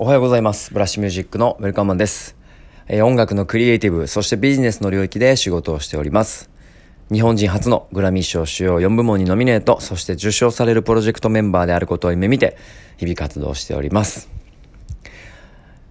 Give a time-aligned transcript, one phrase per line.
[0.00, 0.72] おはようございます。
[0.72, 2.36] ブラッシュミュージックのウェルカムマンです。
[2.86, 6.50] えー、音楽のクリエイティブ、そしてビジネスの領域で仕事をしております。
[7.12, 12.56] 日本人初のグラミー賞主要4部門にノミネート、そして受賞されるプロジェクトメンバーであることを夢見て、
[12.96, 14.30] 日々活動しております。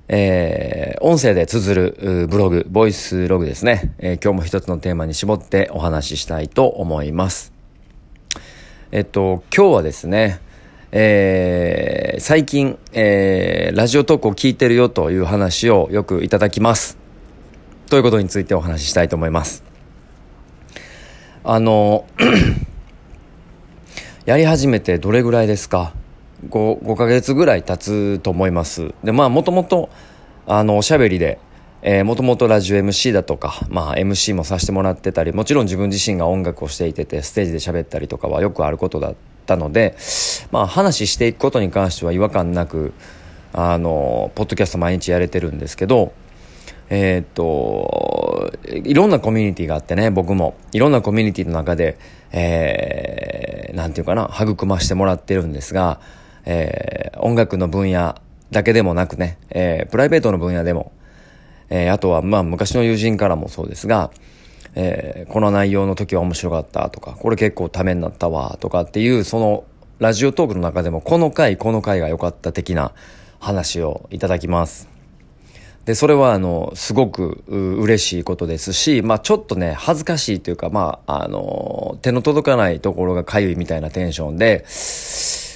[0.07, 7.51] えー、音声で綴るブログ、ボイスログですね、えー、今日も一つのテーマに絞ってお話ししたいと思います。
[8.93, 10.39] えっと、今日はですね、
[10.91, 16.97] えー、最近、えー、ラジオトークを聞いてるよという話をよくいただきます。
[17.89, 19.63] ということについてお話ししたいと思います。
[21.43, 22.05] あの、
[24.25, 25.93] やり始めてどれぐらいですか
[26.49, 28.93] ？5, 5ヶ月ぐらい経つと思います。
[29.03, 29.89] で、まあ、もともと、
[30.45, 31.39] あの、おしゃべりで、
[31.81, 39.13] えー、もともとラジオ MC だとか、まあ MC もさせてもらってたり、もちろん自分自身が音楽をしていてて、ステージで喋ったりとかはよくあることだ
[39.47, 39.95] ったので、
[40.51, 42.93] まあ話していくことに関しては違和感なく、
[43.53, 46.11] あの、ポッドキャスト毎日やれてるんですけど、
[46.89, 50.55] えー、っと、いろんなコミュニティがあってね、僕も。
[50.71, 51.97] いろんなコミュニティの中で、
[52.31, 55.99] えー、なんていうかな、育ましてもらってるんですが、
[56.45, 58.15] えー、音楽の分野
[58.51, 60.91] だけでもなくね、えー、プライベートの分野でも、
[61.69, 64.11] えー、あとは、まあ、昔の友人からもそうですが、
[64.75, 69.63] えー、この内容の時は面白かったとか、これ結構ためになったわとかっていう、その
[69.99, 72.91] ラジオトークの中でも、この回、この回が良かった的な
[73.39, 74.87] 話をいただきます。
[75.85, 84.65] で、それは、あの、すごく嬉しいことですし、まあちょっとね、恥ずかしいというか、まあ、あの、手の届かないところがかゆいみたいなテンションで、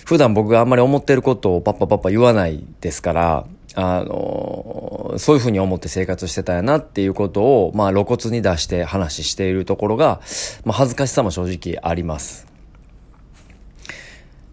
[0.05, 3.45] 普段僕があんまり思ってることをパッパパッパ言わないですから、
[3.75, 4.80] あの、
[5.17, 10.21] そういうふうに思って生活してたやなっていうことを、まあ露骨に出して話しているところが、
[10.65, 12.47] まあ恥ずかしさも正直あります。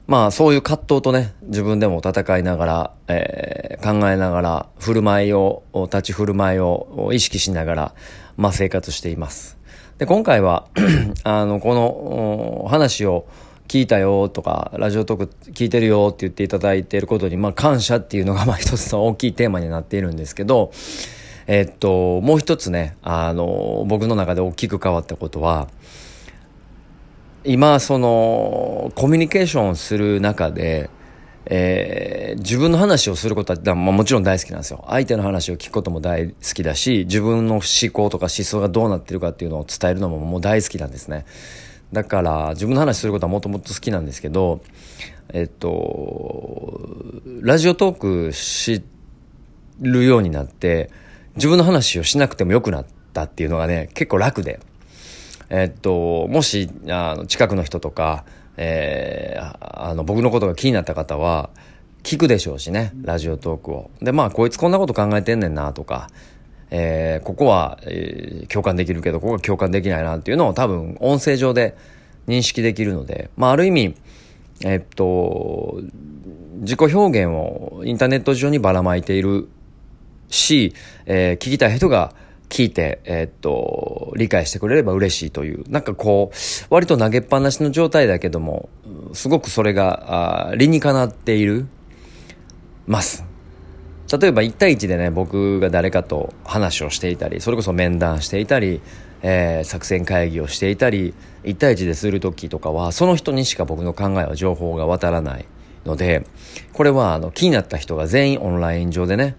[0.07, 7.95] まあそういう葛藤とね、自分でも戦いながら、えー、考えながら、振る舞いを、立ち振る舞いを意識しながら、
[8.37, 9.59] まあ生活しています。
[9.99, 10.67] で、今回は
[11.25, 13.27] あの、この話を、
[13.69, 20.73] 聞いたよとか、ラジオトーク聞いてるよって言っていただいていることに、まあ感謝っていうのが まあ一つの大きいテーマになっているんですけど、
[21.47, 25.69] えっと、もう一つね、あの、僕の中で大きく変わったことは、
[27.45, 30.91] 今、その、コミュニケーションをする中で、
[31.47, 34.85] えー、自分の話をすることは、まあ、もちろん大好きなんですよ。
[34.89, 37.63] 相手の話を聞くことも大好きだし、自分の思
[37.93, 41.25] 考とか思想がどうなってるかっていうのを伝えるのももう大好きなんですね。
[41.93, 44.61] だから自分の話することはもともと好きなんですけど、
[45.31, 46.81] えっと、
[47.41, 48.83] ラジオトーク知
[49.81, 50.91] るようになって、
[51.37, 54.61] 自分の話をしなくてもよくなったっていうのがね、結構楽で。
[55.51, 58.25] えっと、もし、あの、近くの人とか、
[58.57, 61.51] えー、あの、僕のことが気になった方は、
[62.03, 63.91] 聞くでしょうしね、ラジオトークを。
[64.01, 66.09] で、まあ、こいつこんなこと考えてんねんな、とか、
[66.71, 71.77] えー、ここは、えー、共感できるけど、ここは共感できないなっていうのを多分音声上で
[72.27, 73.95] 認識できるので、まあある意味、
[74.65, 75.81] えー、っと、
[76.61, 79.49] 自己表現をインターネット上にばらまいている
[80.29, 80.75] し、
[81.07, 82.13] えー、聞きたい人が
[82.49, 86.37] 聞いて、えー、っと、理解してくれれば嬉しいという、なんかこう、
[86.71, 88.69] 割と投げっぱなしの状態だけども、
[89.13, 91.67] すごくそれが、あ理にかなっている、
[92.87, 93.28] ます。
[94.11, 98.81] 例えば1対1でね、僕が誰かと話をしていたり、それこそ面談していたり、
[99.23, 101.13] えー、作戦会議をしていたり、
[101.45, 105.45] 1対1でする時とかは、その人にしか僕の考えは情報が渡らない
[105.85, 106.25] ので、
[106.73, 109.37] これはあの気になった人が全員オンライン上でね、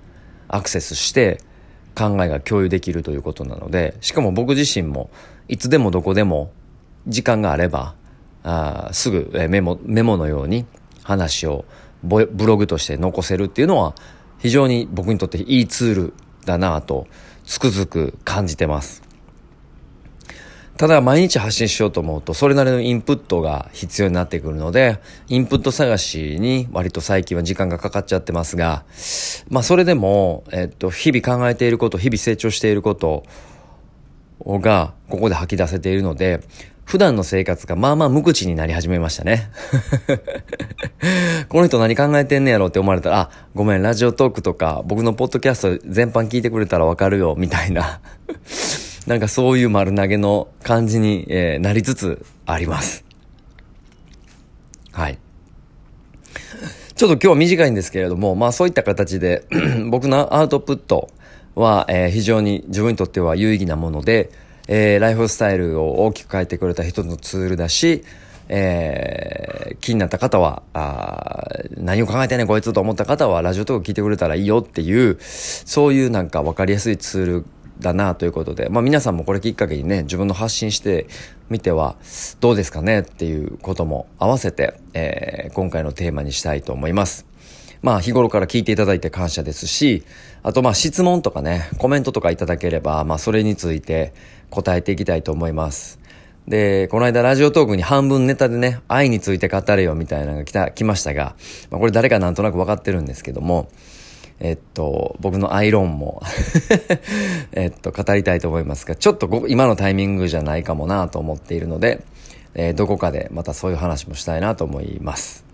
[0.47, 1.39] アクセスして
[1.95, 5.09] 考えが共有できるということなので、しかも僕自身も
[5.47, 6.51] いつでもどこでも
[7.07, 7.95] 時間があれば、
[8.43, 10.65] あすぐメモ、メモのように
[11.03, 11.65] 話を
[12.03, 13.95] ブログとして残せるっていうのは、
[14.39, 16.13] 非常に僕にとっていいツール
[16.45, 17.07] だなと
[17.45, 19.03] つくづく感じてます。
[20.77, 28.85] ただ毎日発信しようと思うとそれなりのインプットが必要になってくるので、インプット探しに割と最近は時間がかかっちゃってますが、
[29.49, 33.25] まあそれでも、えっと、日々考えていること、日々成長していること
[34.45, 36.39] がここで吐き出せているので、
[36.89, 39.51] 普段の生活がまあまあ無口になり始めましたね。
[41.47, 47.99] この人何考えてんねやろって思われたら、あ、ごめん、ラジオトークとか、僕のポッドキャスト全般聞いてくれたらわかるよ、みたいな。
[49.05, 53.05] なんかそういう丸投げの感じに、えー、なりつつあります。
[54.91, 55.19] はい。
[56.95, 59.43] ちょっと今日は短いんですけれども、まあそういった形で
[59.91, 61.11] 僕のアウトプット
[61.53, 64.31] は、えー、非常に自分にとっては有意義なもので、
[64.71, 68.03] えー、ライフスタイルを大きく変えてくれた一つのツールだし、
[68.49, 71.43] えー、気になった方は、あ
[71.75, 77.45] 何を考えてねこいつと思った方は、ラジオトーク聞いてくれたらいいよっていう、そういうなんか分かりやすいツール
[77.79, 81.07] だなということで、まあ皆さんもこれきっかけにね、自分の発信して
[81.49, 81.95] みては
[82.39, 87.25] どうですかねっていうことも合わせて、えー、今回のテーマにしたいと思います。
[87.81, 90.03] まあ日頃から聞いていただいて感謝ですし、
[90.43, 94.13] あとまあ質問とかね、コメントとかいただければ、まあそれについて
[94.49, 95.99] 答えていきたいと思います。
[96.47, 101.35] で、この間ラジオトークに半分ネタでね、愛について語れよみたいなのが来た、来ましたが、
[101.69, 103.69] まあこれ誰かなんとなく分かってるんですけども、
[104.39, 106.23] えっと、僕のアイロンも
[107.51, 112.03] えっと、語りたいと思いますが、ちょっと今のタイミングじゃないかもなと思っているので、
[112.55, 115.48] えー、どこかでまたそういう話もしたいなと思います。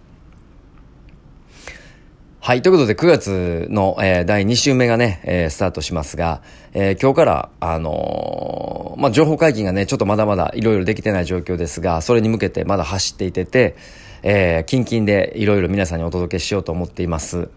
[2.45, 2.61] はい。
[2.61, 6.43] ということで、9月の、えー、第2週目がね、えー、スタートしますが、
[6.73, 13.75] えー、今日から、あの、まあ、情報解禁がね、ちょっとまだまだいろいろできてない状況ですが、それに向けてまだ走っていてて、
[14.21, 17.49] えー、キンキンでいろいろ皆さんにお届けしようと思っています。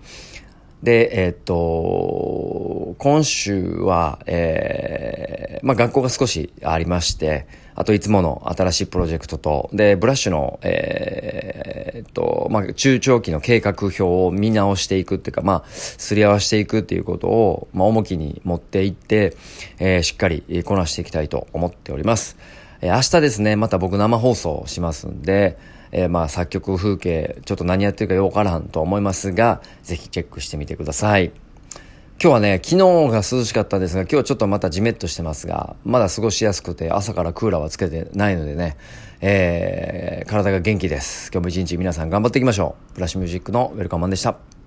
[0.82, 11.67] で、え、っと、今週は、えー、まあ、学校が少しありまして、あといつもの新しいプロジェクトと、で、ブラッシュの、えー、
[11.98, 19.36] えっと、まあ、中長期の計画表を見直していくっていうか、まあ、すり合わせていくっていうことを、まあ、重きに持っていって、
[19.80, 22.36] えー、しっかりこなしていきたいと思っております。
[22.82, 25.58] えー、明日ですね、また僕生放送しますんで、
[25.90, 31.32] えー、まあ、作曲風景、ちょっと何やってるかよくわからんと思いますが、ぜひチェックしてみてください。
[32.20, 32.76] 今日はね、昨日
[33.12, 38.76] が涼しかったんですが、今日はちょっとまたじめっとしてますが、まだ過ごしやすくて、朝からクーラーはつけてないのでね、
[39.20, 41.30] えー、体が元気です。
[41.32, 42.94] 今日も一日皆さん頑張っていきましょう。
[42.94, 44.57] ブラッシュミュージックのウェルカムマンでした。